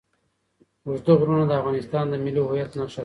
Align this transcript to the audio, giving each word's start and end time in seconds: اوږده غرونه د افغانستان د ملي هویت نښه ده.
اوږده 0.85 1.13
غرونه 1.19 1.43
د 1.47 1.51
افغانستان 1.61 2.05
د 2.09 2.13
ملي 2.23 2.41
هویت 2.45 2.71
نښه 2.79 2.97
ده. 2.97 2.99